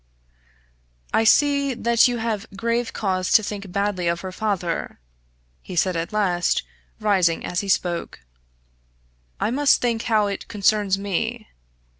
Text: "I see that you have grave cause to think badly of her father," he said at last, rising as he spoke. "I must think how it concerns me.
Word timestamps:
"I 1.13 1.23
see 1.25 1.75
that 1.75 2.07
you 2.07 2.17
have 2.17 2.47
grave 2.57 2.91
cause 2.91 3.31
to 3.33 3.43
think 3.43 3.71
badly 3.71 4.07
of 4.07 4.21
her 4.21 4.31
father," 4.31 4.99
he 5.61 5.75
said 5.75 5.95
at 5.95 6.11
last, 6.11 6.63
rising 6.99 7.45
as 7.45 7.59
he 7.59 7.69
spoke. 7.69 8.21
"I 9.39 9.51
must 9.51 9.79
think 9.79 10.01
how 10.05 10.25
it 10.25 10.47
concerns 10.47 10.97
me. 10.97 11.45